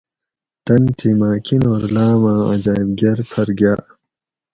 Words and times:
تن 0.65 0.83
تھی 0.97 1.09
مۤہ 1.19 1.31
کینور 1.45 1.81
لاۤماۤں 1.95 2.41
عجایٔب 2.51 2.89
گھر 2.99 3.17
پھر 3.31 3.47
گاۤ 3.59 3.81